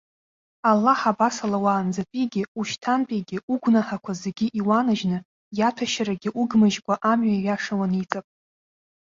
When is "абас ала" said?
1.11-1.57